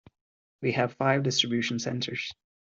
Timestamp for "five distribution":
0.95-1.77